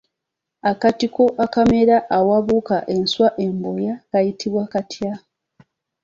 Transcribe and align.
Akatiko 0.71 1.23
akamera 1.45 1.97
awabuuka 2.17 2.77
enswa 2.95 3.27
embobya 3.45 3.93
kayitibwa 4.09 4.63
katya? 4.73 5.13